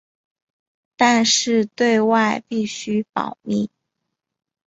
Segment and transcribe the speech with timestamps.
[0.95, 3.69] 但是对外必须保密。